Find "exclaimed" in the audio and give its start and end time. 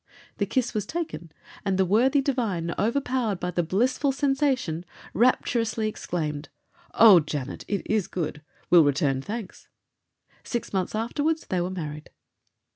5.87-6.49